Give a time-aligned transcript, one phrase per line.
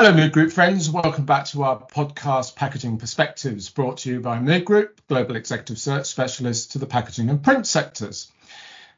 [0.00, 0.88] Hello, Mood Group friends.
[0.88, 5.76] Welcome back to our podcast, Packaging Perspectives, brought to you by Mood Group, global executive
[5.76, 8.30] search specialist to the packaging and print sectors.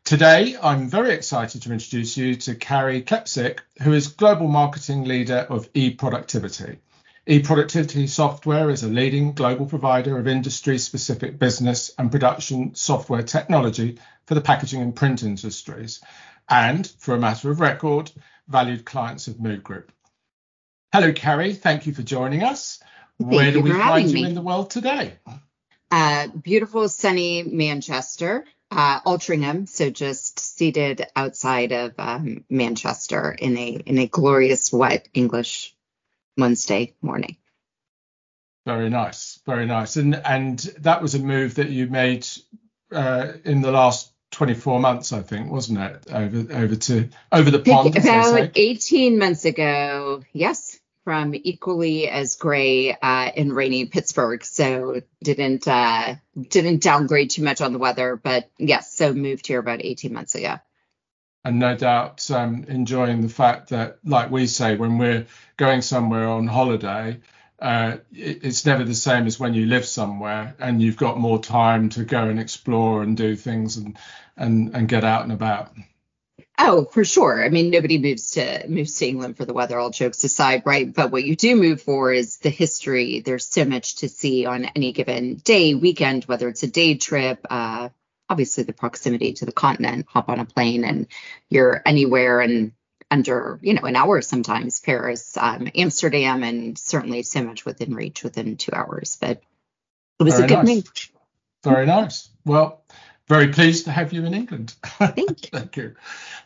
[0.05, 5.47] Today, I'm very excited to introduce you to Carrie Klepzig, who is Global Marketing Leader
[5.49, 6.77] of eProductivity.
[7.27, 13.99] eProductivity software is a leading global provider of industry specific business and production software technology
[14.27, 16.03] for the packaging and print industries,
[16.51, 18.13] and, for a matter of record,
[18.49, 19.91] valued clients of Mood Group.
[20.93, 21.55] Hello, Carrie.
[21.55, 22.81] Thank you for joining us.
[23.21, 24.25] Thank Where do we find you me.
[24.25, 25.15] in the world today?
[25.89, 33.69] Uh, beautiful, sunny Manchester, uh, Altrincham, so just seated outside of um, Manchester in a
[33.87, 35.77] in a glorious wet English
[36.37, 37.37] Wednesday morning.
[38.67, 39.95] Very nice, very nice.
[39.95, 42.27] And and that was a move that you made
[42.91, 46.07] uh, in the last 24 months, I think, wasn't it?
[46.13, 52.93] Over over to over the pond, About 18 months ago, yes, from equally as gray
[52.93, 56.17] uh, and rainy Pittsburgh, so didn't uh,
[56.49, 60.35] didn't downgrade too much on the weather, but yes, so moved here about 18 months
[60.35, 60.59] ago.
[61.45, 66.29] and no doubt um, enjoying the fact that, like we say, when we're going somewhere
[66.29, 67.19] on holiday,
[67.61, 71.39] uh, it, it's never the same as when you live somewhere and you've got more
[71.43, 73.99] time to go and explore and do things and
[74.37, 75.73] and and get out and about.
[76.63, 77.43] Oh, for sure.
[77.43, 80.93] I mean, nobody moves to moves to England for the weather, all jokes aside, right?
[80.93, 83.21] But what you do move for is the history.
[83.21, 87.47] There's so much to see on any given day, weekend, whether it's a day trip,
[87.49, 87.89] uh,
[88.29, 91.07] obviously the proximity to the continent, hop on a plane and
[91.49, 92.73] you're anywhere and
[93.11, 98.23] under, you know, an hour sometimes, Paris, um, Amsterdam, and certainly so much within reach
[98.23, 99.17] within two hours.
[99.19, 99.43] But
[100.19, 100.67] it was Very a good nice.
[100.67, 101.11] move.
[101.65, 102.29] Very nice.
[102.45, 102.85] Well,
[103.31, 104.75] very pleased to have you in England.
[104.83, 105.51] Thank you.
[105.53, 105.95] Thank you.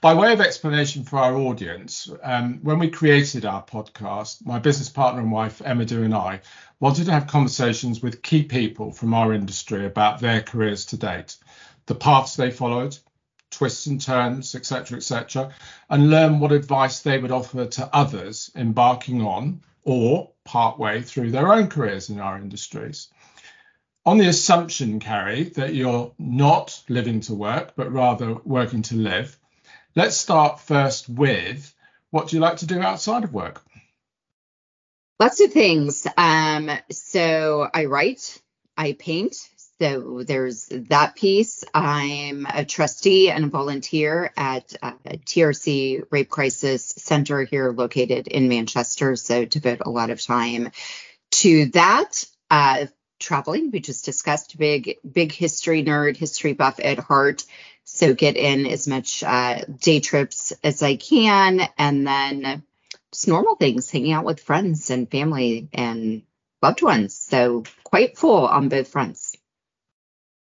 [0.03, 4.91] By way of explanation for our audience, um, when we created our podcast, my business
[4.91, 6.43] partner and wife, Emma Doo, and I,
[6.81, 11.39] wanted to have conversations with key people from our industry about their careers to date,
[11.87, 12.99] the paths they followed,
[13.51, 15.55] twists and turns, etc., etc.,
[15.89, 21.51] and learn what advice they would offer to others embarking on or partway through their
[21.51, 23.09] own careers in our industries
[24.07, 29.37] on the assumption, Carrie, that you're not living to work, but rather working to live,
[29.95, 31.75] let's start first with
[32.11, 33.63] what do you like to do outside of work?
[35.19, 36.07] Lots of things.
[36.17, 38.41] Um, so I write,
[38.77, 39.37] I paint.
[39.81, 41.65] So there's that piece.
[41.75, 48.49] I'm a trustee and a volunteer at uh, TRC Rape Crisis Center here located in
[48.49, 49.17] Manchester.
[49.17, 50.71] So devote a lot of time
[51.33, 52.25] to that.
[52.51, 52.87] Uh,
[53.25, 57.45] traveling, we just discussed big, big history nerd, history buff at heart.
[57.85, 62.63] So get in as much uh, day trips as I can, and then
[63.13, 66.23] just normal things, hanging out with friends and family and
[66.63, 67.15] loved ones.
[67.15, 69.24] So quite full on both fronts.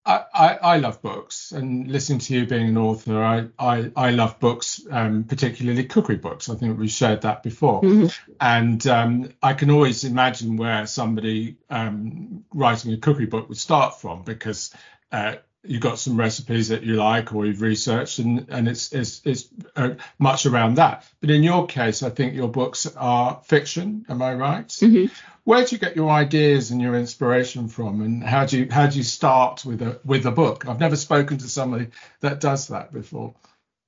[0.06, 4.10] I, I, I love books, and listening to you being an author, I, I, I
[4.12, 6.50] love books, um, particularly cookery books.
[6.50, 7.82] I think we've shared that before.
[7.82, 8.12] Mhm.
[8.40, 14.02] And um, I can always imagine where somebody um, writing a cookery book would start
[14.02, 14.74] from because
[15.12, 19.22] uh, you've got some recipes that you like or you've researched, and, and it's, it's,
[19.26, 21.06] it's uh, much around that.
[21.20, 24.06] But in your case, I think your books are fiction.
[24.10, 24.68] Am I right?
[24.68, 25.12] Mhm.
[25.44, 28.88] Where do you get your ideas and your inspiration from, and how do you how
[28.88, 30.68] do you start with a with a book?
[30.68, 31.88] I've never spoken to somebody
[32.20, 33.34] that does that before.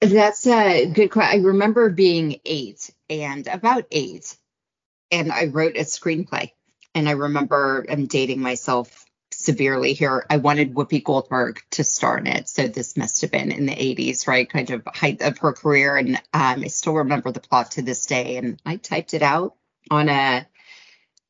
[0.02, 1.40] That's a good question.
[1.40, 4.36] I remember being eight and about eight,
[5.12, 6.52] and I wrote a screenplay.
[6.96, 9.03] And I remember I'm dating myself
[9.44, 10.26] severely here.
[10.30, 12.48] I wanted Whoopi Goldberg to star in it.
[12.48, 14.50] So this must have been in the 80s, right?
[14.50, 15.98] Kind of height of her career.
[15.98, 18.38] And um, I still remember the plot to this day.
[18.38, 19.56] And I typed it out
[19.92, 20.48] on a,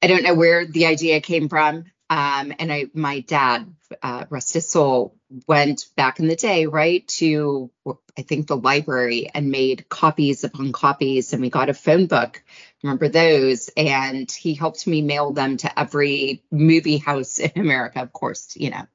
[0.01, 1.85] I don't know where the idea came from.
[2.09, 5.15] Um, and I, my dad, uh, rest his soul,
[5.47, 7.71] went back in the day, right, to
[8.17, 12.44] I think the library and made copies upon copies, and we got a phone book.
[12.83, 13.69] Remember those?
[13.75, 18.01] And he helped me mail them to every movie house in America.
[18.01, 18.85] Of course, you know,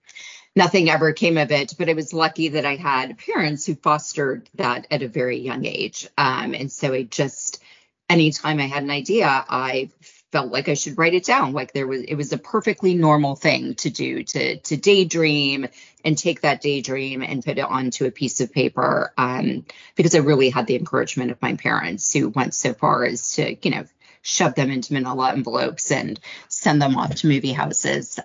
[0.55, 4.49] nothing ever came of it, but I was lucky that I had parents who fostered
[4.55, 6.09] that at a very young age.
[6.17, 7.63] Um, and so I just,
[8.09, 9.91] anytime I had an idea, I
[10.33, 11.53] felt like I should write it down.
[11.53, 15.67] Like there was, it was a perfectly normal thing to do to to daydream
[16.05, 19.13] and take that daydream and put it onto a piece of paper.
[19.19, 19.67] Um,
[19.97, 23.57] because I really had the encouragement of my parents who went so far as to,
[23.63, 23.85] you know,
[24.23, 28.19] shove them into manila envelopes and send them off to movie houses.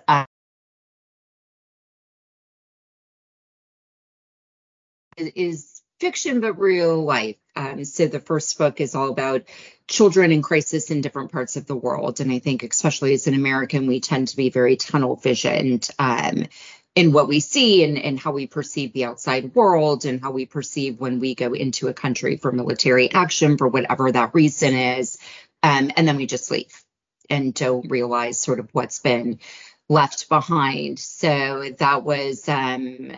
[5.16, 7.36] It is fiction, but real life.
[7.56, 9.44] Um, so the first book is all about
[9.86, 12.20] children in crisis in different parts of the world.
[12.20, 16.46] And I think, especially as an American, we tend to be very tunnel visioned um,
[16.94, 20.46] in what we see and, and how we perceive the outside world and how we
[20.46, 25.18] perceive when we go into a country for military action for whatever that reason is.
[25.62, 26.72] Um, and then we just leave
[27.30, 29.40] and don't realize sort of what's been
[29.88, 30.98] left behind.
[30.98, 33.12] So that was um,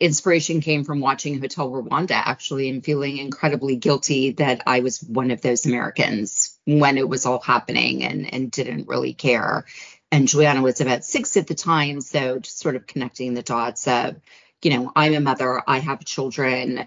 [0.00, 5.30] inspiration came from watching Hotel Rwanda actually and feeling incredibly guilty that I was one
[5.30, 9.64] of those Americans when it was all happening and and didn't really care.
[10.12, 13.88] And Juliana was about six at the time, so just sort of connecting the dots
[13.88, 14.16] of,
[14.62, 16.86] you know, I'm a mother, I have children,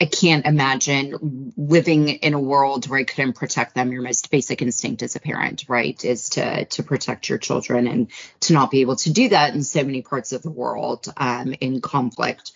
[0.00, 3.92] I can't imagine living in a world where I couldn't protect them.
[3.92, 8.10] Your most basic instinct as a parent, right, is to to protect your children, and
[8.40, 11.54] to not be able to do that in so many parts of the world um,
[11.60, 12.52] in conflict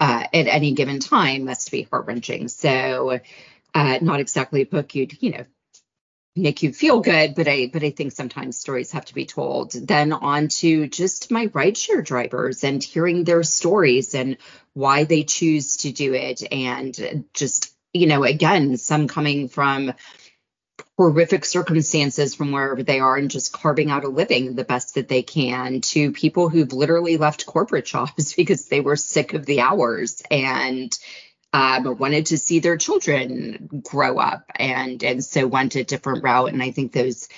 [0.00, 2.48] uh, at any given time must be heart wrenching.
[2.48, 3.20] So,
[3.74, 5.44] uh, not exactly a book you'd you know
[6.38, 9.72] make you feel good, but I but I think sometimes stories have to be told.
[9.72, 14.36] Then on to just my rideshare drivers and hearing their stories and
[14.74, 19.92] why they choose to do it and just you know again some coming from
[20.96, 25.08] horrific circumstances from wherever they are and just carving out a living the best that
[25.08, 29.60] they can to people who've literally left corporate jobs because they were sick of the
[29.60, 30.98] hours and
[31.52, 36.52] um, wanted to see their children grow up and and so went a different route.
[36.52, 37.28] And I think those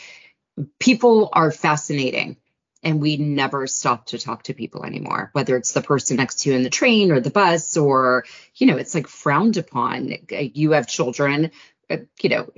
[0.78, 2.36] people are fascinating.
[2.82, 6.50] And we never stop to talk to people anymore, whether it's the person next to
[6.50, 8.24] you in the train or the bus, or,
[8.54, 10.14] you know, it's like frowned upon.
[10.30, 11.50] You have children,
[11.90, 12.50] uh, you know,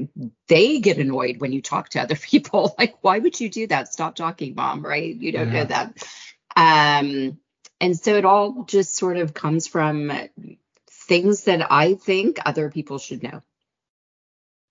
[0.47, 2.73] they get annoyed when you talk to other people.
[2.79, 3.93] Like, why would you do that?
[3.93, 5.13] Stop talking, mom, right?
[5.13, 5.65] You don't yeah.
[5.65, 6.07] know that.
[6.55, 7.39] Um,
[7.81, 10.13] and so it all just sort of comes from
[11.13, 13.43] things that I think other people should know.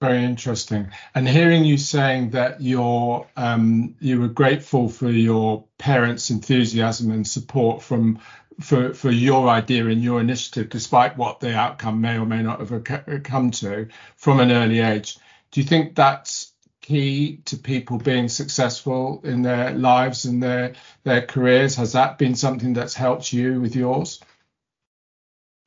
[0.02, 0.90] Very interesting.
[1.14, 7.28] And hearing you saying that you're um, you were grateful for your parents' enthusiasm and
[7.28, 8.18] support from
[8.60, 12.60] for for your idea and your initiative, despite what the outcome may or may not
[12.60, 15.20] have come to from an early age.
[15.52, 20.74] Do you think that's key to people being successful in their lives and their
[21.04, 21.76] their careers?
[21.76, 24.20] Has that been something that's helped you with yours?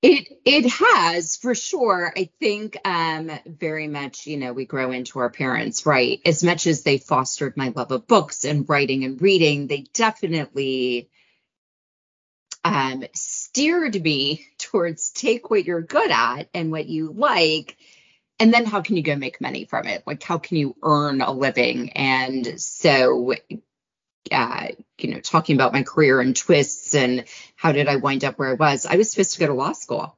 [0.07, 2.13] It it has for sure.
[2.15, 6.21] I think um very much, you know, we grow into our parents, right?
[6.27, 11.09] As much as they fostered my love of books and writing and reading, they definitely
[12.65, 17.77] um steered me towards take what you're good at and what you like
[18.41, 20.03] and then how can you go make money from it?
[20.07, 21.91] Like how can you earn a living?
[21.93, 23.35] And so
[24.31, 24.69] uh,
[24.99, 27.25] you know, talking about my career and twists and
[27.57, 29.73] how did I wind up where I was, I was supposed to go to law
[29.73, 30.17] school.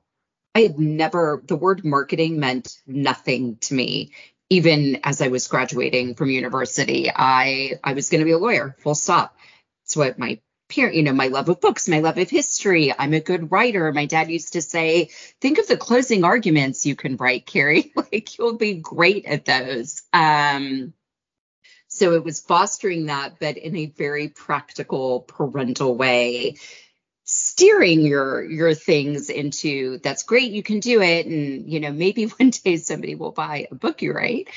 [0.54, 4.12] I had never, the word marketing meant nothing to me.
[4.48, 8.76] Even as I was graduating from university, I I was going to be a lawyer.
[8.78, 9.36] Full stop.
[9.84, 10.38] It's what my
[10.68, 12.92] parent, you know, my love of books, my love of history.
[12.96, 13.92] I'm a good writer.
[13.92, 15.10] My dad used to say,
[15.40, 17.92] think of the closing arguments you can write, Carrie.
[17.96, 20.02] like you'll be great at those.
[20.12, 20.92] Um,
[21.96, 26.56] so it was fostering that, but in a very practical parental way,
[27.24, 32.24] steering your your things into that's great, you can do it, and you know maybe
[32.38, 34.48] one day somebody will buy a book you write.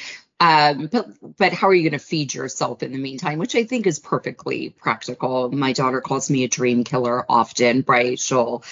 [0.41, 3.39] Um, but but how are you going to feed yourself in the meantime?
[3.39, 5.51] Which I think is perfectly practical.
[5.51, 8.17] My daughter calls me a dream killer often, right?
[8.17, 8.63] She'll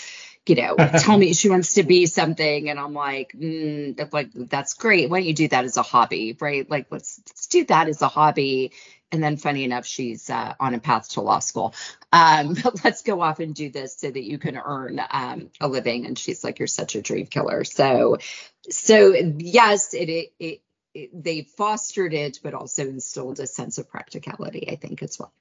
[0.50, 4.74] you know, tell me she wants to be something, and I'm like, mm, like that's
[4.74, 5.10] great.
[5.10, 6.70] Why don't you do that as a hobby, right?
[6.70, 8.72] Like let's let's do that as a hobby.
[9.10, 11.74] And then, funny enough, she's uh, on a path to law school.
[12.12, 15.68] Um, but let's go off and do this so that you can earn um, a
[15.68, 16.06] living.
[16.06, 18.18] And she's like, "You're such a dream killer." So,
[18.70, 20.62] so yes, it, it, it,
[20.94, 25.32] it they fostered it, but also instilled a sense of practicality, I think, as well.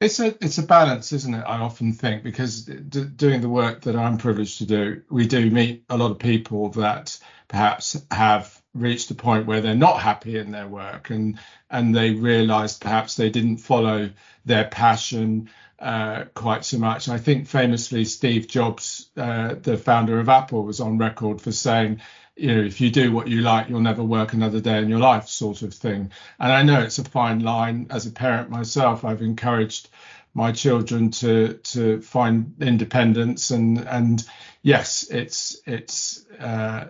[0.00, 1.44] It's a it's a balance, isn't it?
[1.46, 5.50] I often think because d- doing the work that I'm privileged to do, we do
[5.50, 10.38] meet a lot of people that perhaps have reached a point where they're not happy
[10.38, 11.38] in their work and
[11.70, 14.10] and they realise perhaps they didn't follow
[14.46, 17.08] their passion uh, quite so much.
[17.08, 22.00] I think famously Steve Jobs, uh, the founder of Apple, was on record for saying
[22.36, 24.98] you know, if you do what you like, you'll never work another day in your
[24.98, 26.10] life, sort of thing.
[26.38, 27.86] And I know it's a fine line.
[27.90, 29.88] As a parent myself, I've encouraged
[30.32, 34.24] my children to to find independence and and
[34.62, 36.86] yes, it's it's uh,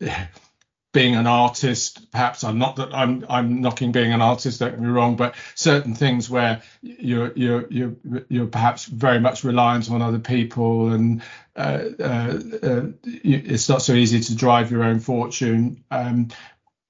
[0.94, 2.10] being an artist.
[2.10, 4.60] Perhaps I'm not that I'm I'm knocking being an artist.
[4.60, 7.94] Don't get me wrong, but certain things where you're you're you're
[8.30, 11.22] you're perhaps very much reliant on other people, and
[11.54, 15.84] uh, uh, uh, it's not so easy to drive your own fortune.
[15.90, 16.28] Um,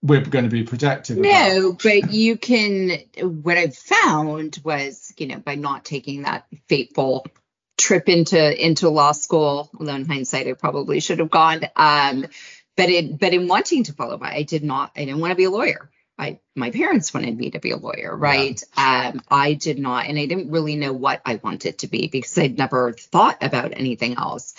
[0.03, 1.19] we're going to be protected.
[1.19, 2.99] No, but you can.
[3.23, 7.27] What I've found was, you know, by not taking that fateful
[7.79, 11.65] trip into into law school, although in hindsight I probably should have gone.
[11.75, 12.27] Um,
[12.77, 14.93] but in but in wanting to follow by, I did not.
[14.97, 15.91] I didn't want to be a lawyer.
[16.19, 18.63] I my parents wanted me to be a lawyer, right?
[18.77, 19.11] Yeah.
[19.15, 22.37] Um, I did not, and I didn't really know what I wanted to be because
[22.39, 24.55] I'd never thought about anything else.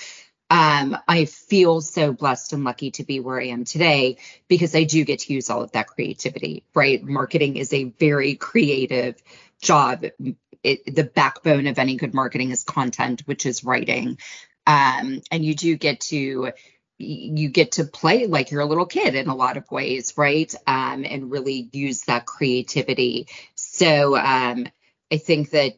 [0.50, 4.17] Um, I feel so blessed and lucky to be where I am today
[4.48, 7.03] because I do get to use all of that creativity, right?
[7.03, 9.22] Marketing is a very creative
[9.60, 10.05] job.
[10.63, 14.19] It, the backbone of any good marketing is content, which is writing.
[14.67, 16.51] Um, and you do get to
[16.97, 20.53] you get to play like you're a little kid in a lot of ways, right?
[20.65, 23.27] Um, and really use that creativity.
[23.55, 24.67] So um,
[25.11, 25.75] I think that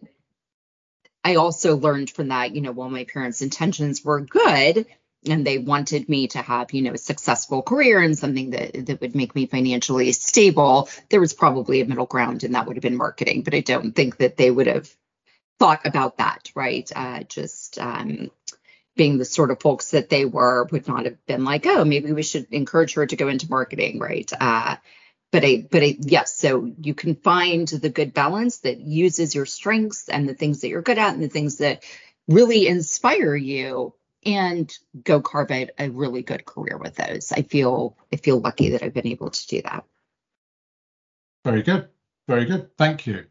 [1.24, 4.86] I also learned from that, you know, while my parents' intentions were good
[5.27, 9.01] and they wanted me to have, you know, a successful career and something that, that
[9.01, 12.83] would make me financially stable, there was probably a middle ground and that would have
[12.83, 13.41] been marketing.
[13.41, 14.89] But I don't think that they would have
[15.59, 16.89] thought about that, right?
[16.95, 18.29] Uh, just um,
[18.98, 22.12] being the sort of folks that they were would not have been like, oh, maybe
[22.12, 24.30] we should encourage her to go into marketing, right?
[24.39, 24.75] Uh,
[25.32, 29.46] but I, but I, yes, so you can find the good balance that uses your
[29.46, 31.84] strengths and the things that you're good at and the things that
[32.27, 33.94] really inspire you
[34.25, 37.32] and go carve out a really good career with those.
[37.32, 39.86] I feel I feel lucky that I've been able to do that.
[41.46, 41.88] Very good.
[42.27, 42.75] Very good.
[42.77, 43.25] Thank you.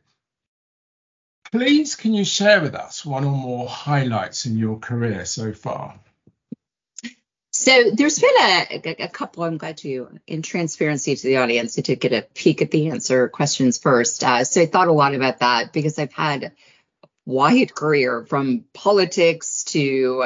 [1.56, 5.98] Please, can you share with us one or more highlights in your career so far?
[7.50, 9.42] So there's been a, a, couple.
[9.42, 13.28] I'm glad to in transparency to the audience, did get a peek at the answer
[13.28, 14.22] questions first.
[14.22, 16.52] Uh, so I thought a lot about that because I've had a
[17.24, 20.24] wide career from politics to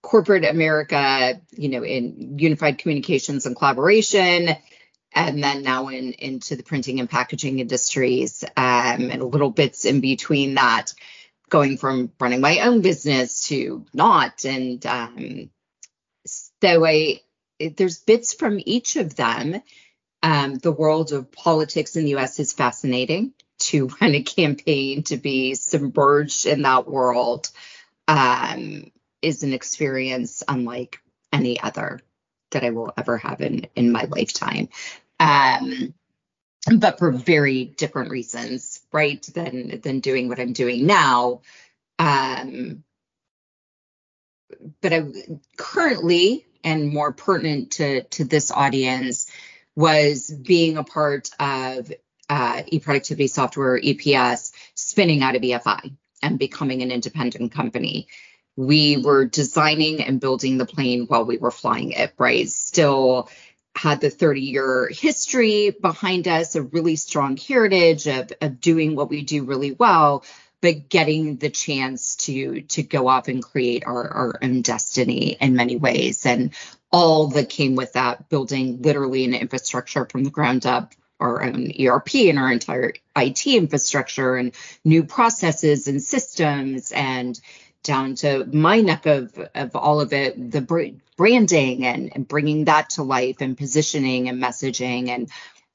[0.00, 4.50] corporate America, you know, in unified communications and collaboration,
[5.12, 10.00] and then now in into the printing and packaging industries um, and little bits in
[10.00, 10.92] between that
[11.48, 14.44] going from running my own business to not.
[14.44, 15.50] And um,
[16.26, 17.20] so i
[17.76, 19.60] there's bits from each of them.
[20.22, 25.16] Um, the world of politics in the us is fascinating to run a campaign to
[25.16, 27.50] be submerged in that world
[28.06, 28.90] um,
[29.22, 31.00] is an experience unlike
[31.32, 32.00] any other
[32.50, 34.68] that I will ever have in in my lifetime.
[35.20, 35.94] Um,
[36.76, 39.22] but for very different reasons, right?
[39.34, 41.42] Than than doing what I'm doing now.
[41.98, 42.84] Um,
[44.80, 45.04] but I
[45.56, 49.30] currently and more pertinent to to this audience
[49.76, 51.92] was being a part of
[52.28, 58.08] uh, eProductivity Software EPS spinning out of EFI and becoming an independent company
[58.58, 62.48] we were designing and building the plane while we were flying it, right?
[62.48, 63.28] Still
[63.76, 69.10] had the 30 year history behind us, a really strong heritage of, of doing what
[69.10, 70.24] we do really well,
[70.60, 75.54] but getting the chance to to go off and create our, our own destiny in
[75.54, 76.26] many ways.
[76.26, 76.50] And
[76.90, 81.70] all that came with that, building literally an infrastructure from the ground up, our own
[81.80, 84.52] ERP and our entire IT infrastructure and
[84.84, 87.40] new processes and systems and
[87.88, 90.60] down to my neck of, of all of it, the
[91.16, 95.08] branding and, and bringing that to life and positioning and messaging.
[95.08, 95.30] And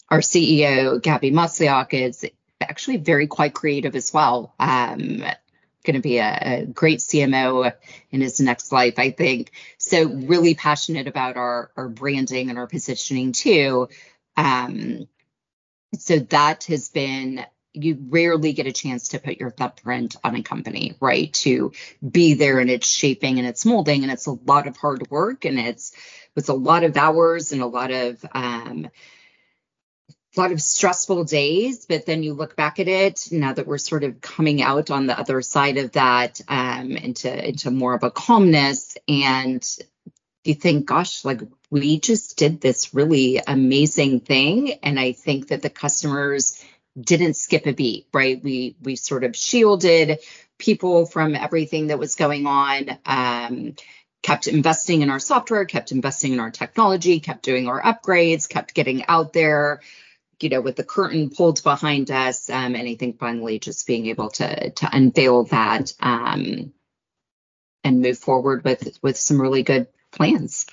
[0.10, 2.24] our CEO, Gabby Matsliach, is
[2.62, 4.54] actually very quite creative as well.
[4.60, 5.24] Um,
[5.84, 7.74] going to be a, a, great CMO
[8.12, 9.52] in his next life, I think.
[9.80, 13.90] So really passionate about our, our branding and our positioning too.
[14.38, 15.10] Um,
[15.98, 20.44] so that has been you rarely get a chance to put your thumbprint on a
[20.44, 21.34] company, right?
[21.34, 21.72] To
[22.08, 25.46] be there and its shaping and its molding, and it's a lot of hard work,
[25.46, 25.92] and it's
[26.36, 28.90] it's a lot of hours and a lot of um,
[30.36, 31.86] a lot of stressful days.
[31.88, 35.08] But then you look back at it now that we're sort of coming out on
[35.08, 39.68] the other side of that um, into into more of a calmness, and
[40.44, 45.64] you think, gosh, like we just did this really amazing thing, and I think that
[45.64, 46.64] the customers
[47.00, 48.42] didn't skip a beat, right?
[48.44, 50.20] We we sort of shielded
[50.58, 52.98] people from everything that was going on.
[53.06, 53.76] Um,
[54.22, 58.74] kept investing in our software, kept investing in our technology, kept doing our upgrades, kept
[58.74, 59.82] getting out there,
[60.42, 62.50] you know, with the curtain pulled behind us.
[62.50, 66.74] Um, and I think finally just being able to to unveil that um,
[67.84, 70.66] and move forward with with some really good plans.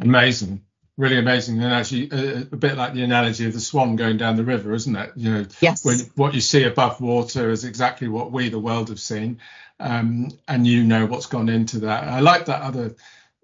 [0.00, 0.64] Amazing.
[0.96, 1.62] Really amazing.
[1.62, 4.72] And actually, a, a, bit like the analogy of the swan going down the river,
[4.74, 5.12] isn't it?
[5.16, 5.84] You know, yes.
[5.84, 9.40] when what you see above water is exactly what we, the world, have seen,
[9.80, 12.04] um, and you know what's gone into that.
[12.04, 12.94] I like that other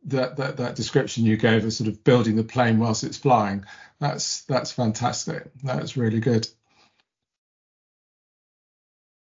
[0.07, 3.64] that, that that description you gave of sort of building the plane whilst it's flying.
[3.99, 5.50] That's that's fantastic.
[5.62, 6.49] That's really good.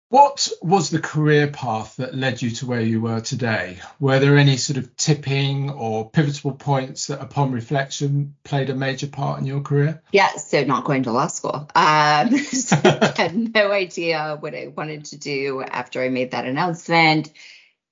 [0.08, 3.78] What was the career path that led you to where you were today?
[3.98, 9.08] Were there any sort of tipping or pivotal points that, upon reflection, played a major
[9.08, 10.00] part in your career?
[10.12, 11.68] Yeah, so not going to law school.
[11.74, 16.46] Um, so I had no idea what I wanted to do after I made that
[16.46, 17.32] announcement,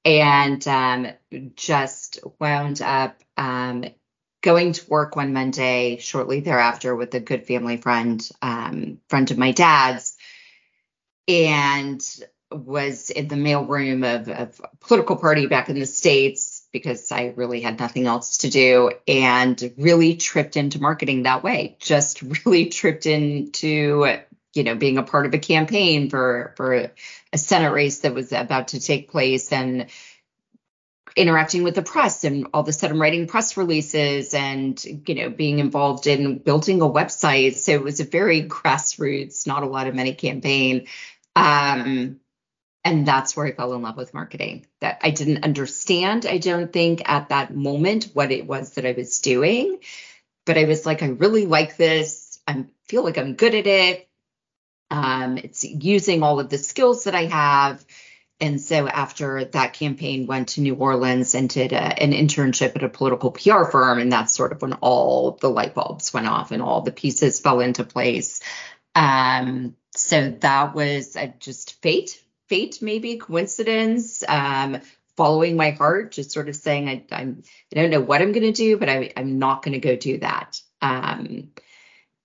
[0.04, 1.08] and um,
[1.56, 3.86] just wound up um,
[4.40, 9.38] going to work one Monday shortly thereafter with a good family friend, um, friend of
[9.38, 10.13] my dad's
[11.28, 12.02] and
[12.50, 17.32] was in the mailroom of, of a political party back in the States because I
[17.36, 21.76] really had nothing else to do and really tripped into marketing that way.
[21.80, 24.06] Just really tripped into,
[24.54, 26.90] you know, being a part of a campaign for for
[27.32, 29.86] a Senate race that was about to take place and
[31.16, 35.30] interacting with the press and all of a sudden writing press releases and you know
[35.30, 39.86] being involved in building a website so it was a very grassroots not a lot
[39.86, 40.88] of money campaign
[41.36, 42.20] um,
[42.84, 44.66] and that's where I fell in love with marketing.
[44.80, 48.92] That I didn't understand, I don't think, at that moment what it was that I
[48.92, 49.78] was doing.
[50.44, 52.38] But I was like, I really like this.
[52.46, 54.08] I feel like I'm good at it.
[54.90, 57.84] Um, it's using all of the skills that I have.
[58.40, 62.82] And so after that campaign went to New Orleans and did a, an internship at
[62.82, 66.50] a political PR firm, and that's sort of when all the light bulbs went off
[66.50, 68.40] and all the pieces fell into place.
[68.94, 74.22] Um, so that was just fate, fate maybe coincidence.
[74.26, 74.80] Um,
[75.16, 78.42] following my heart, just sort of saying I, I'm I don't know what I'm going
[78.42, 80.60] to do, but I, I'm not going to go do that.
[80.82, 81.50] Um,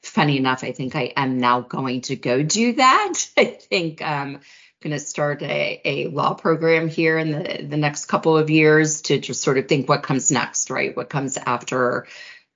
[0.01, 3.13] funny enough, I think I am now going to go do that.
[3.37, 4.41] I think um, I'm
[4.81, 9.01] going to start a, a law program here in the, the next couple of years
[9.03, 10.95] to just sort of think what comes next, right?
[10.95, 12.07] What comes after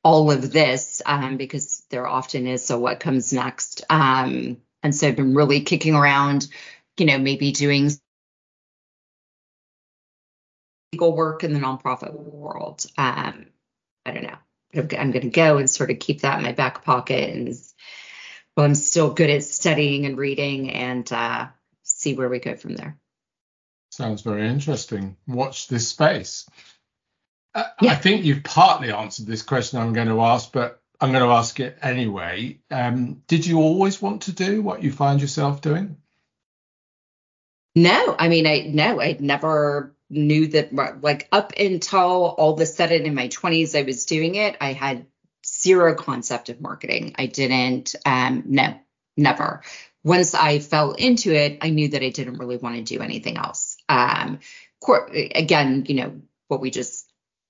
[0.03, 2.65] all of this, um, because there often is.
[2.65, 3.83] So what comes next?
[3.89, 6.47] Um, and so I've been really kicking around,
[6.97, 7.89] you know, maybe doing
[10.91, 12.85] legal work in the nonprofit world.
[12.97, 13.47] Um,
[14.05, 14.37] I don't know.
[14.75, 17.33] I'm going to go and sort of keep that in my back pocket.
[17.33, 17.55] And
[18.55, 21.47] well, I'm still good at studying and reading and uh,
[21.83, 22.97] see where we go from there.
[23.91, 25.15] Sounds very interesting.
[25.27, 26.49] Watch this space.
[27.55, 27.91] Uh, yeah.
[27.91, 31.31] I think you've partly answered this question I'm going to ask, but I'm going to
[31.31, 32.59] ask it anyway.
[32.71, 35.97] Um, did you always want to do what you find yourself doing?
[37.75, 40.73] No, I mean, I no, I never knew that.
[41.01, 41.99] Like up until
[42.37, 44.55] all of a sudden in my 20s, I was doing it.
[44.61, 45.05] I had
[45.45, 47.15] zero concept of marketing.
[47.17, 47.95] I didn't.
[48.05, 48.73] Um, no,
[49.17, 49.61] never.
[50.05, 53.35] Once I fell into it, I knew that I didn't really want to do anything
[53.35, 53.75] else.
[53.89, 54.39] Um,
[55.11, 57.02] again, you know what we just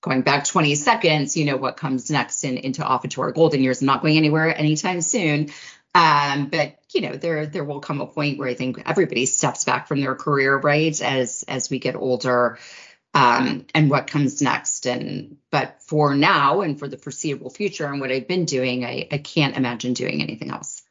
[0.04, 3.82] going back 20 seconds, you know, what comes next in, into Offertor Golden Years.
[3.82, 5.50] Not going anywhere anytime soon.
[5.96, 9.64] Um, but you know, there there will come a point where I think everybody steps
[9.64, 11.00] back from their career, right?
[11.02, 12.60] As as we get older.
[13.16, 14.88] Um, and what comes next.
[14.88, 19.08] And but for now and for the foreseeable future and what I've been doing, I,
[19.12, 20.82] I can't imagine doing anything else.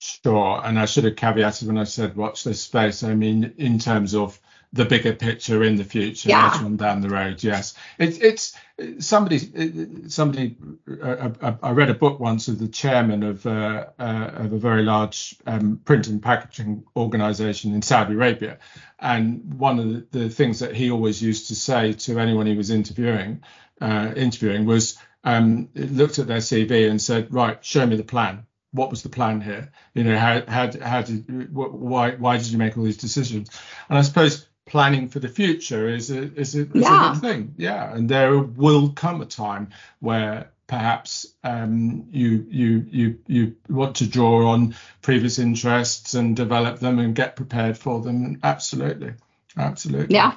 [0.00, 0.60] Sure.
[0.62, 3.04] And I should have caveated when I said watch this space.
[3.04, 4.38] I mean, in terms of
[4.76, 6.50] the bigger picture in the future yeah.
[6.50, 7.42] later on down the road.
[7.42, 8.56] Yes, it, it's
[8.98, 10.08] somebody.
[10.08, 10.56] Somebody.
[10.88, 14.58] Uh, uh, I read a book once of the chairman of uh, uh, of a
[14.58, 18.58] very large um, print and packaging organization in Saudi Arabia,
[18.98, 22.56] and one of the, the, things that he always used to say to anyone he
[22.56, 23.42] was interviewing
[23.80, 28.46] uh, interviewing was um, looked at their CV and said, right, show me the plan
[28.76, 29.72] what was the plan here?
[29.94, 33.50] You know, how how how did why why did you make all these decisions?
[33.88, 37.10] And I suppose planning for the future is a is a, is yeah.
[37.10, 37.54] a good thing.
[37.56, 43.96] Yeah, and there will come a time where perhaps um, you you you you want
[43.96, 48.40] to draw on previous interests and develop them and get prepared for them.
[48.42, 49.14] Absolutely,
[49.56, 50.14] absolutely.
[50.14, 50.34] Yeah.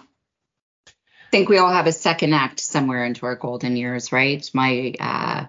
[0.88, 4.50] I think we all have a second act somewhere into our golden years, right?
[4.52, 5.46] My uh,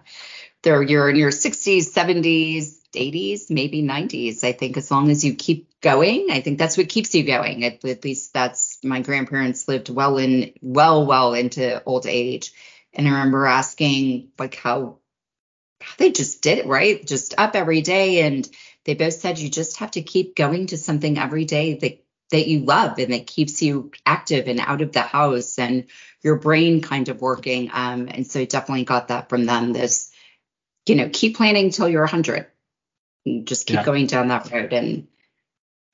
[0.63, 4.45] there you're in your 60s, 70s, 80s, maybe 90s.
[4.45, 7.65] I think as long as you keep going, I think that's what keeps you going.
[7.65, 12.53] At, at least that's my grandparents lived well in well well into old age,
[12.93, 14.99] and I remember asking like how,
[15.81, 18.49] how they just did it right, just up every day, and
[18.85, 22.47] they both said you just have to keep going to something every day that that
[22.47, 25.87] you love and that keeps you active and out of the house and
[26.23, 27.71] your brain kind of working.
[27.73, 29.73] Um, and so I definitely got that from them.
[29.73, 30.10] This
[30.91, 32.47] you know, keep planning till you're 100.
[33.25, 33.85] You just keep yeah.
[33.85, 35.07] going down that road and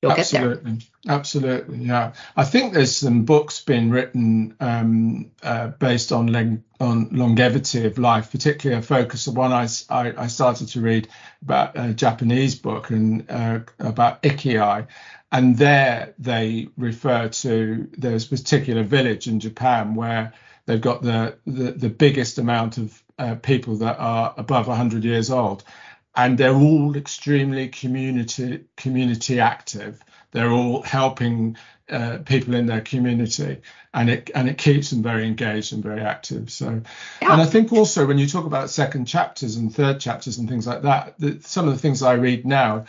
[0.00, 0.72] you'll absolutely.
[0.72, 1.14] get there.
[1.14, 2.14] Absolutely, yeah.
[2.34, 7.98] I think there's some books being written um, uh, based on leg- on longevity of
[7.98, 11.08] life, particularly a focus of one I, I, I started to read
[11.42, 14.86] about a Japanese book and uh, about ikigai,
[15.30, 20.32] and there they refer to there's a particular village in Japan where
[20.64, 25.30] they've got the the, the biggest amount of uh, people that are above 100 years
[25.30, 25.64] old
[26.16, 30.02] and they're all extremely community community active.
[30.32, 31.56] They're all helping
[31.88, 33.60] uh, people in their community,
[33.94, 36.50] and it and it keeps them very engaged and very active.
[36.50, 36.82] So,
[37.22, 37.32] yeah.
[37.32, 40.66] and I think also when you talk about second chapters and third chapters and things
[40.66, 42.86] like that, that some of the things I read now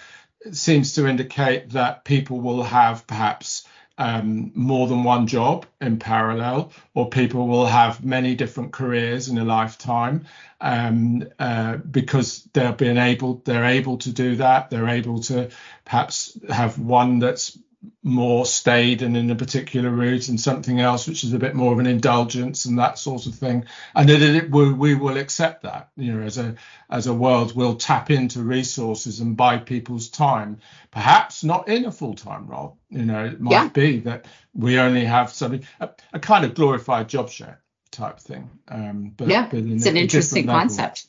[0.51, 3.66] seems to indicate that people will have perhaps
[3.97, 9.37] um, more than one job in parallel, or people will have many different careers in
[9.37, 10.25] a lifetime
[10.61, 14.69] um, uh, because they're being able they're able to do that.
[14.69, 15.49] They're able to
[15.85, 17.57] perhaps have one that's
[18.01, 21.73] more stayed and in a particular route and something else which is a bit more
[21.73, 23.65] of an indulgence and that sort of thing.
[23.95, 26.55] And that it, we, we will accept that you know as a
[26.89, 30.59] as a world we'll tap into resources and buy people's time.
[30.91, 33.67] Perhaps not in a full-time role you know it might yeah.
[33.69, 37.61] be that we only have something a, a, kind of glorified job share
[37.91, 41.07] type thing um but yeah but it's an interesting concept.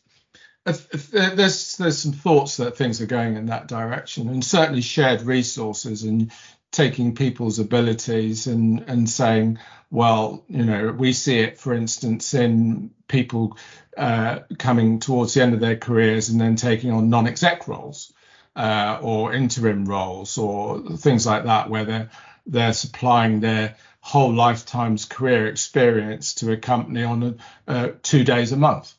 [0.65, 6.03] There's there's some thoughts that things are going in that direction and certainly shared resources
[6.03, 6.31] and
[6.71, 9.59] taking people's abilities and and saying,
[9.91, 13.57] well, you know, we see it, for instance, in people
[13.97, 18.13] uh, coming towards the end of their careers and then taking on non-exec roles
[18.55, 22.11] uh, or interim roles or things like that, where they're
[22.47, 28.53] they're supplying their whole lifetime's career experience to a company on a, uh, two days
[28.53, 28.95] a month.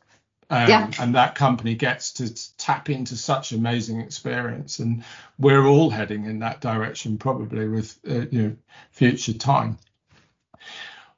[0.49, 0.91] Um, yeah.
[0.99, 5.03] And that company gets to tap into such amazing experience, and
[5.37, 8.55] we're all heading in that direction probably with uh, you know
[8.91, 9.77] future time.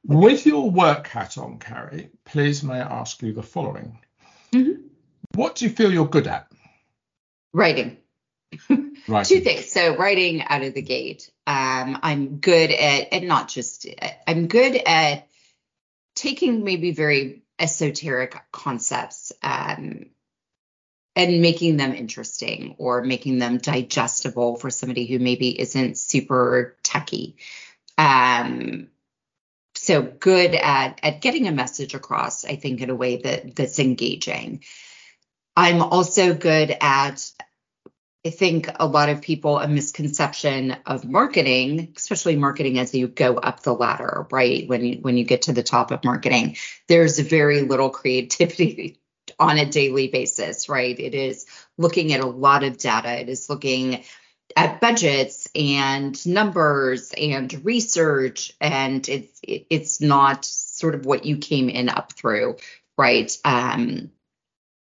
[0.04, 4.00] With your work hat on, Carrie, please may I ask you the following:
[4.52, 4.82] mm-hmm.
[5.34, 6.52] What do you feel you're good at?
[7.54, 7.98] Writing.
[8.68, 9.72] Two things.
[9.72, 11.32] So writing out of the gate.
[11.48, 13.88] Um, I'm good at, and not just,
[14.28, 15.28] I'm good at
[16.16, 20.08] taking maybe very esoteric concepts um,
[21.16, 27.38] and making them interesting or making them digestible for somebody who maybe isn't super techy.
[27.98, 28.88] Um,
[29.76, 33.80] so good at at getting a message across, I think, in a way that that's
[33.80, 34.64] engaging.
[35.56, 37.30] I'm also good at
[38.24, 43.36] I think a lot of people a misconception of marketing, especially marketing as you go
[43.36, 44.68] up the ladder, right?
[44.68, 46.58] When you when you get to the top of marketing,
[46.88, 49.00] there's very little creativity
[49.40, 51.00] on a daily basis, right?
[51.00, 51.48] It is
[51.80, 53.22] looking at a lot of data.
[53.22, 54.04] It is looking
[54.56, 61.70] at budgets and numbers and research, and it's it's not sort of what you came
[61.70, 62.58] in up through,
[63.00, 63.36] right?
[63.44, 64.12] Um,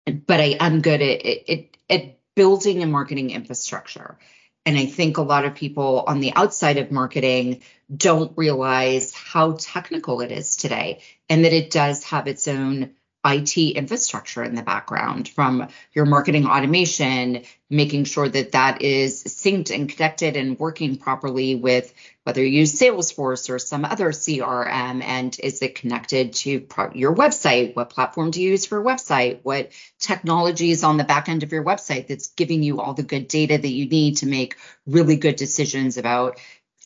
[0.06, 4.18] but I am good at it, at building a marketing infrastructure.
[4.66, 7.60] And I think a lot of people on the outside of marketing
[7.94, 13.56] don't realize how technical it is today and that it does have its own IT
[13.56, 19.88] infrastructure in the background from your marketing automation, making sure that that is synced and
[19.88, 21.92] connected and working properly with
[22.24, 25.02] whether you use Salesforce or some other CRM.
[25.02, 27.74] And is it connected to your website?
[27.74, 29.40] What platform do you use for a website?
[29.42, 33.02] What technology is on the back end of your website that's giving you all the
[33.02, 34.56] good data that you need to make
[34.86, 36.38] really good decisions about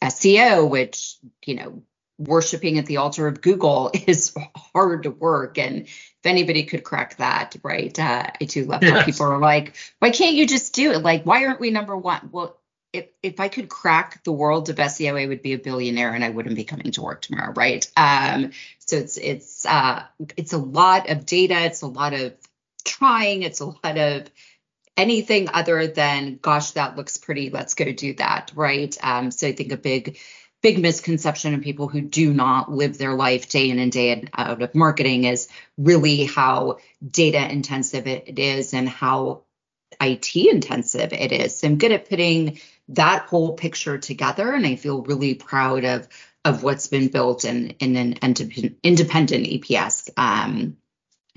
[0.03, 1.83] SEO, which, you know,
[2.19, 4.35] worshiping at the altar of Google is
[4.75, 5.59] hard to work.
[5.59, 7.97] And if anybody could crack that, right?
[7.99, 8.93] Uh, I do love yes.
[8.93, 11.03] how people are like, why can't you just do it?
[11.03, 12.29] Like, why aren't we number one?
[12.33, 12.59] Well,
[12.93, 16.25] if, if I could crack the world of SEO, I would be a billionaire and
[16.25, 17.87] I wouldn't be coming to work tomorrow, right?
[17.97, 20.05] Um, so it's it's uh,
[20.37, 22.35] it's a lot of data, it's a lot of
[22.85, 24.31] trying, it's a lot of
[24.97, 28.97] anything other than gosh, that looks pretty, let's go do that, right?
[29.03, 30.19] Um, so I think a big
[30.63, 34.61] big misconception of people who do not live their life day in and day out
[34.61, 39.43] of marketing is really how data intensive it is and how
[40.01, 41.59] IT intensive it is.
[41.59, 46.09] So I'm good at putting that whole picture together, and I feel really proud of
[46.45, 48.15] of what's been built in in an
[48.83, 50.11] independent EPS.
[50.17, 50.77] Um,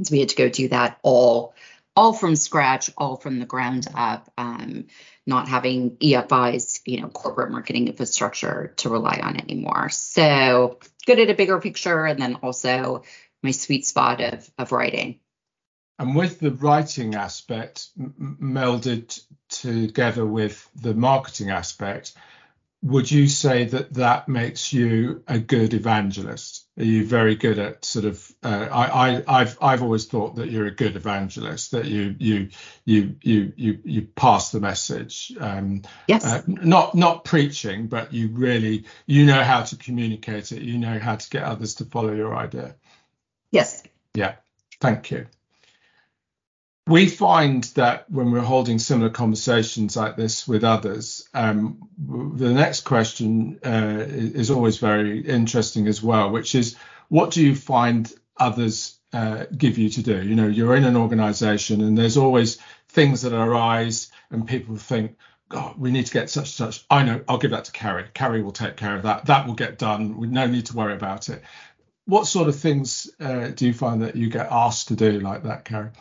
[0.01, 1.53] so we had to go do that all
[1.95, 4.31] all from scratch, all from the ground up.
[4.37, 4.85] Um,
[5.27, 9.89] not having EFI's, you know, corporate marketing infrastructure to rely on anymore.
[9.89, 13.03] So good at a bigger picture and then also
[13.43, 15.19] my sweet spot of of writing.
[15.99, 22.13] and with the writing aspect m- melded together with the marketing aspect,
[22.81, 26.60] would you say that that makes you a good evangelist?
[26.77, 28.31] Are you very good at sort of?
[28.41, 31.71] Uh, I, I, have I've always thought that you're a good evangelist.
[31.71, 32.49] That you you
[32.85, 35.33] you you you you pass the message.
[35.39, 36.25] Um, yes.
[36.25, 40.61] Uh, not not preaching, but you really you know how to communicate it.
[40.61, 42.75] You know how to get others to follow your idea.
[43.51, 43.83] Yes.
[44.13, 44.35] Yeah.
[44.79, 45.27] Thank you
[46.87, 52.81] we find that when we're holding similar conversations like this with others, um, the next
[52.81, 56.75] question uh, is always very interesting as well, which is
[57.09, 60.23] what do you find others uh, give you to do?
[60.23, 62.57] You know, you're in an organization and there's always
[62.89, 65.17] things that arise and people think,
[65.49, 66.85] God, we need to get such and such.
[66.89, 68.07] I know, I'll give that to Carrie.
[68.13, 69.25] Carrie will take care of that.
[69.25, 70.17] That will get done.
[70.17, 71.43] We no need to worry about it.
[72.05, 75.43] What sort of things uh, do you find that you get asked to do like
[75.43, 75.91] that, Carrie?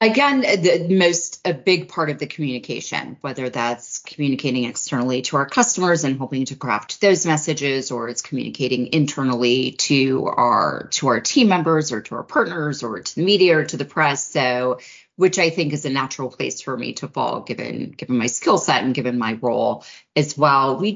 [0.00, 5.46] Again, the most a big part of the communication, whether that's communicating externally to our
[5.46, 11.18] customers and hoping to craft those messages, or it's communicating internally to our to our
[11.20, 14.24] team members or to our partners or to the media or to the press.
[14.28, 14.78] So
[15.16, 18.58] which I think is a natural place for me to fall given given my skill
[18.58, 19.84] set and given my role
[20.14, 20.76] as well.
[20.76, 20.94] We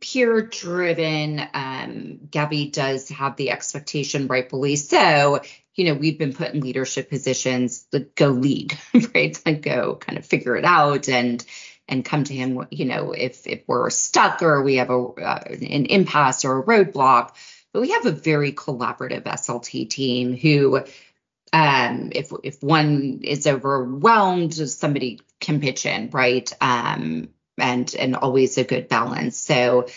[0.00, 5.40] peer driven um, gabby does have the expectation rightfully so
[5.74, 8.76] you know we've been put in leadership positions that go lead
[9.14, 11.44] right like go kind of figure it out and
[11.88, 15.42] and come to him you know if if we're stuck or we have a uh,
[15.48, 17.32] an impasse or a roadblock
[17.72, 20.82] but we have a very collaborative slt team who
[21.52, 26.50] um, if if one is overwhelmed, somebody can pitch in, right?
[26.60, 29.38] Um, and and always a good balance.
[29.38, 29.88] So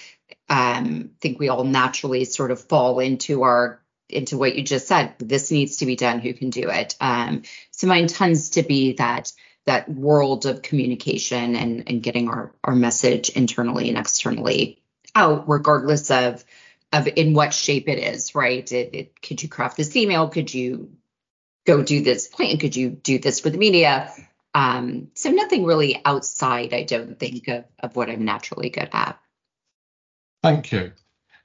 [0.49, 4.87] um, I think we all naturally sort of fall into our into what you just
[4.87, 5.15] said.
[5.19, 6.19] This needs to be done.
[6.19, 6.95] Who can do it?
[6.99, 9.31] Um, so mine tends to be that
[9.65, 14.81] that world of communication and and getting our our message internally and externally
[15.15, 16.43] out, regardless of
[16.91, 18.35] of in what shape it is.
[18.35, 18.69] Right?
[18.71, 20.29] It, it, could you craft this email?
[20.29, 20.91] Could you
[21.65, 22.57] go do this plan?
[22.57, 24.11] Could you do this for the media?
[24.55, 29.19] Um, so nothing really outside, I don't think, of, of what I'm naturally good at.
[30.43, 30.91] Thank you.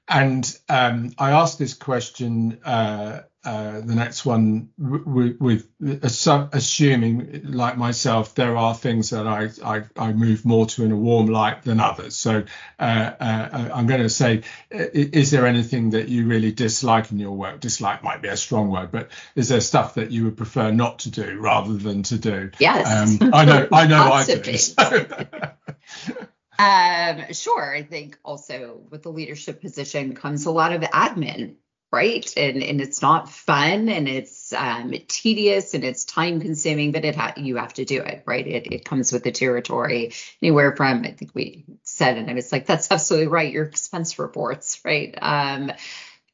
[0.09, 5.69] And um, I asked this question uh, uh, the next one with, with
[6.03, 10.97] assuming, like myself, there are things that I, I, I move more to in a
[10.97, 12.17] warm light than others.
[12.17, 12.43] So
[12.79, 14.41] uh, uh, I'm going to say,
[14.71, 17.59] is there anything that you really dislike in your work?
[17.59, 20.99] Dislike might be a strong word, but is there stuff that you would prefer not
[20.99, 22.51] to do rather than to do?
[22.59, 23.21] Yes.
[23.21, 24.57] Um, I know, I know, I do.
[24.57, 25.07] So.
[26.59, 27.73] um, sure.
[27.73, 31.55] I think also with the leadership position comes a lot of admin
[31.91, 32.31] right?
[32.37, 37.15] And and it's not fun and it's um, tedious and it's time consuming but it
[37.15, 38.45] ha- you have to do it right?
[38.45, 40.11] It, it comes with the territory.
[40.41, 44.81] Anywhere from i think we said and it's like that's absolutely right your expense reports
[44.85, 45.17] right?
[45.21, 45.71] Um,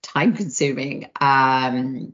[0.02, 2.14] time consuming um,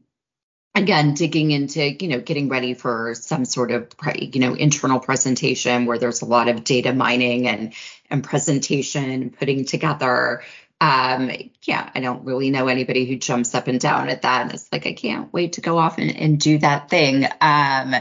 [0.74, 5.86] again digging into you know getting ready for some sort of you know internal presentation
[5.86, 7.74] where there's a lot of data mining and
[8.10, 10.42] and presentation putting together
[10.82, 11.30] um,
[11.62, 14.42] yeah, I don't really know anybody who jumps up and down at that.
[14.42, 17.24] And it's like, I can't wait to go off and, and do that thing.
[17.40, 17.94] Um,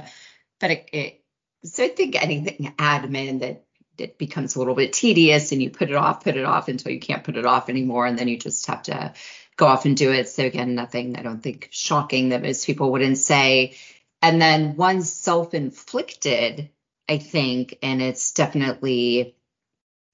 [0.59, 1.21] but it, it,
[1.63, 3.67] so I think anything admin that
[3.99, 6.91] it becomes a little bit tedious and you put it off, put it off until
[6.91, 8.07] you can't put it off anymore.
[8.07, 9.13] And then you just have to
[9.61, 10.29] go off and do it.
[10.29, 13.77] So again, nothing I don't think shocking that most people wouldn't say.
[14.23, 16.71] And then one self-inflicted,
[17.07, 19.37] I think, and it's definitely,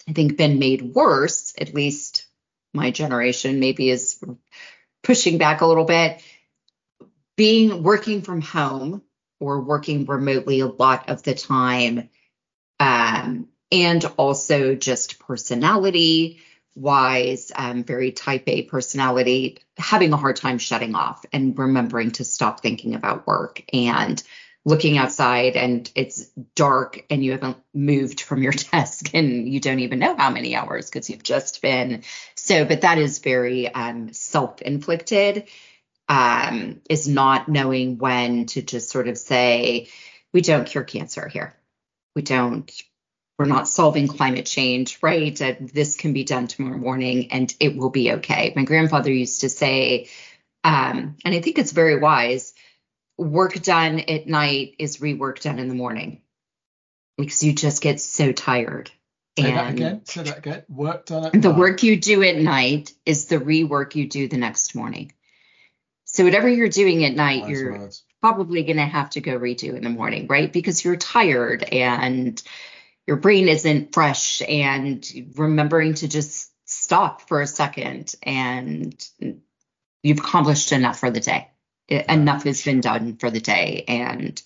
[0.08, 2.26] I think, been made worse, at least
[2.74, 4.20] my generation maybe is
[5.04, 6.20] pushing back a little bit.
[7.36, 9.02] Being working from home
[9.38, 12.08] or working remotely a lot of the time,
[12.80, 16.40] um, and also just personality
[16.76, 22.24] wise, um, very type A personality, having a hard time shutting off and remembering to
[22.24, 24.22] stop thinking about work and
[24.66, 29.78] looking outside and it's dark and you haven't moved from your desk and you don't
[29.78, 32.02] even know how many hours because you've just been.
[32.34, 35.48] So but that is very um, self-inflicted
[36.08, 39.88] um, is not knowing when to just sort of say
[40.32, 41.54] we don't cure cancer here.
[42.14, 42.70] We don't
[43.38, 47.76] we're not solving climate change right uh, this can be done tomorrow morning and it
[47.76, 50.08] will be okay my grandfather used to say
[50.64, 52.54] um, and i think it's very wise
[53.18, 56.20] work done at night is rework done in the morning
[57.18, 58.90] because you just get so tired
[59.38, 60.04] Say that again.
[60.06, 60.62] Say that again.
[60.68, 61.58] Work done at The night.
[61.58, 65.12] work you do at night is the rework you do the next morning.
[66.04, 68.02] So whatever you're doing at night, you're words.
[68.22, 70.50] probably going to have to go redo in the morning, right?
[70.50, 72.42] Because you're tired and
[73.06, 79.08] your brain isn't fresh and remembering to just stop for a second and
[80.02, 81.48] you've accomplished enough for the day.
[81.88, 84.42] Enough has been done for the day and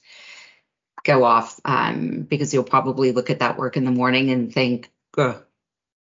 [1.05, 4.91] go off um, because you'll probably look at that work in the morning and think,
[5.17, 5.43] Ugh,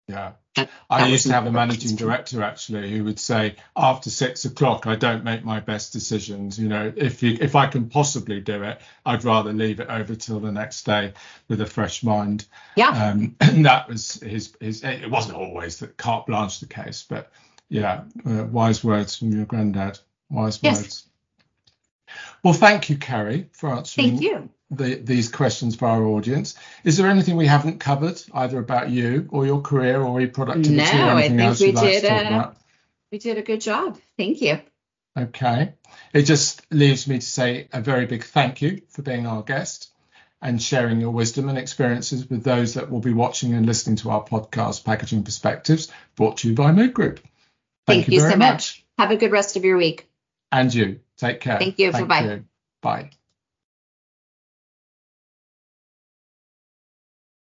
[0.10, 0.32] Yeah.
[0.56, 4.44] that, I that used to have a managing director actually who would say, after six
[4.46, 6.58] o'clock, I don't make my best decisions.
[6.58, 10.16] You know, if you, if I can possibly do it, I'd rather leave it over
[10.16, 11.14] till the next day
[11.48, 12.46] with a fresh mind.
[12.76, 12.90] Yeah.
[12.90, 17.32] Um, and that was his, his, it wasn't always the carte blanche the case, but
[17.70, 20.00] yeah, uh, wise words from your granddad.
[20.30, 20.82] Wise Yes.
[20.82, 21.06] words.
[22.44, 24.50] Well, thank you, Carrie, for answering Thank you.
[24.72, 26.54] The, these questions for our audience.
[26.84, 30.84] Is there anything we haven't covered, either about you or your career or eProductivity No,
[30.84, 32.58] or I anything think else we you'd like did, to talk uh, about?
[33.12, 33.98] We did a good job.
[34.16, 34.60] Thank you.
[35.18, 35.74] Okay.
[36.14, 39.92] It just leaves me to say a very big thank you for being our guest
[40.42, 44.10] and sharing your wisdom and experiences with those that will be watching and listening to
[44.12, 47.20] our podcast, Packaging Perspectives, brought to you by Mood Group.
[47.86, 48.86] Thank, you, very so much.
[48.98, 50.08] Have a good rest of your week.
[50.52, 51.00] And you.
[51.18, 51.60] Take care.
[51.60, 51.92] Thank you.
[51.92, 52.44] Bye-bye.
[52.82, 53.10] Bye.